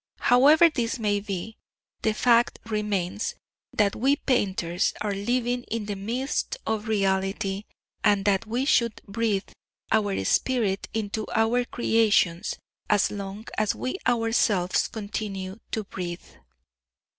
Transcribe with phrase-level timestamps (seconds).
[0.21, 1.57] However this may be,
[2.01, 3.35] the fact remains
[3.71, 7.65] that we painters are living in the midst of reality,
[8.03, 9.47] and that we should breathe
[9.91, 12.55] our spirit into our creations
[12.89, 16.25] as long as we ourselves continue to breathe.